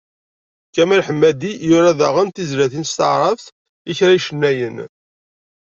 Kamal 0.73 1.01
Ḥemmadi 1.07 1.51
yura 1.69 1.91
daɣen 1.99 2.29
tizlatin 2.29 2.85
s 2.87 2.93
taɛrabt 2.97 3.47
i 3.91 3.93
kra 3.97 4.13
icennayen. 4.17 4.77